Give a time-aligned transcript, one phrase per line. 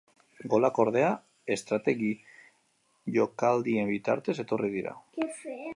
[0.53, 1.09] Golak, ordea,
[1.55, 2.09] estrategi
[3.19, 4.99] jokaldien bitartez etorri dira.